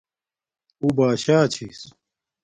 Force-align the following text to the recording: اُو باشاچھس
اُو 0.79 0.87
باشاچھس 0.97 1.79